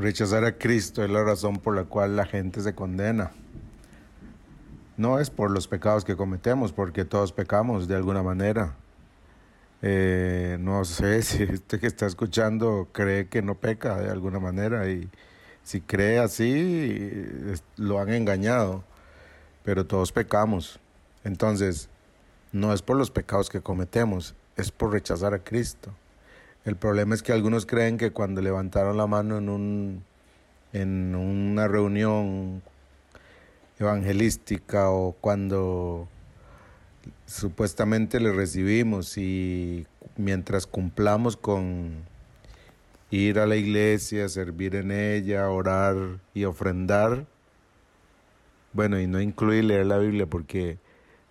[0.00, 3.32] Rechazar a Cristo es la razón por la cual la gente se condena.
[4.96, 8.76] No es por los pecados que cometemos, porque todos pecamos de alguna manera.
[9.82, 14.88] Eh, no sé si usted que está escuchando cree que no peca de alguna manera
[14.88, 15.10] y
[15.64, 18.82] si cree así, lo han engañado,
[19.64, 20.80] pero todos pecamos.
[21.24, 21.90] Entonces,
[22.52, 25.90] no es por los pecados que cometemos, es por rechazar a Cristo.
[26.64, 30.04] El problema es que algunos creen que cuando levantaron la mano en, un,
[30.74, 32.62] en una reunión
[33.78, 36.06] evangelística o cuando
[37.24, 39.86] supuestamente le recibimos y
[40.16, 42.04] mientras cumplamos con
[43.10, 45.96] ir a la iglesia, servir en ella, orar
[46.34, 47.26] y ofrendar,
[48.74, 50.78] bueno, y no incluir leer la Biblia porque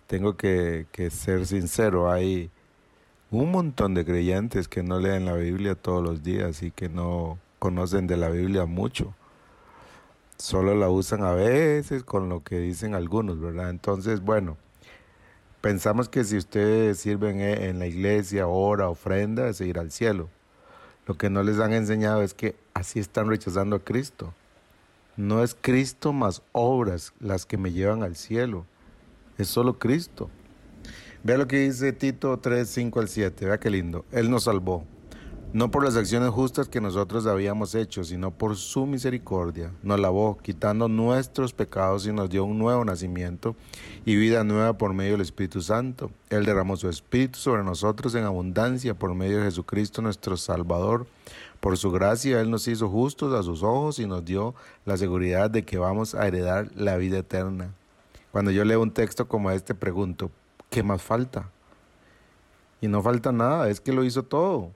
[0.08, 2.50] tengo que, que ser sincero, hay
[3.30, 7.38] un montón de creyentes que no leen la Biblia todos los días y que no
[7.60, 9.14] conocen de la Biblia mucho.
[10.36, 13.70] Solo la usan a veces con lo que dicen algunos, ¿verdad?
[13.70, 14.56] Entonces, bueno,
[15.60, 20.28] pensamos que si ustedes sirven en la iglesia, ora, ofrenda, es ir al cielo.
[21.06, 24.34] Lo que no les han enseñado es que así están rechazando a Cristo.
[25.16, 28.64] No es Cristo más obras las que me llevan al cielo.
[29.38, 30.30] Es solo Cristo.
[31.22, 33.44] Vea lo que dice Tito 3, 5 al 7.
[33.44, 34.06] Vea qué lindo.
[34.10, 34.86] Él nos salvó.
[35.52, 39.70] No por las acciones justas que nosotros habíamos hecho, sino por su misericordia.
[39.82, 43.54] Nos lavó, quitando nuestros pecados y nos dio un nuevo nacimiento
[44.06, 46.10] y vida nueva por medio del Espíritu Santo.
[46.30, 51.06] Él derramó su Espíritu sobre nosotros en abundancia por medio de Jesucristo nuestro Salvador.
[51.60, 54.54] Por su gracia Él nos hizo justos a sus ojos y nos dio
[54.86, 57.74] la seguridad de que vamos a heredar la vida eterna.
[58.32, 60.30] Cuando yo leo un texto como este, pregunto,
[60.70, 61.50] ¿qué más falta?
[62.80, 64.70] Y no falta nada, es que lo hizo todo.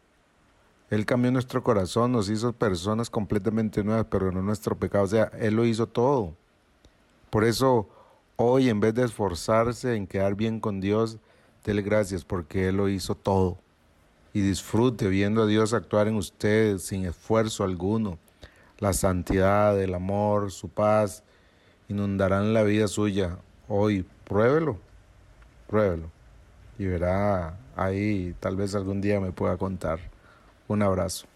[0.91, 5.05] Él cambió nuestro corazón, nos hizo personas completamente nuevas, pero no nuestro pecado.
[5.05, 6.35] O sea, Él lo hizo todo.
[7.31, 7.89] Por eso,
[8.37, 11.19] hoy, en vez de esforzarse en quedar bien con Dios,
[11.65, 13.57] dele gracias porque Él lo hizo todo.
[14.35, 18.19] Y disfrute viendo a Dios actuar en usted sin esfuerzo alguno.
[18.79, 21.23] La santidad, el amor, su paz
[21.89, 23.39] inundarán la vida suya.
[23.69, 24.84] Hoy, pruébelo
[25.67, 26.11] pruébelo
[26.79, 29.99] y verá ahí, tal vez algún día me pueda contar.
[30.69, 31.27] Un abrazo.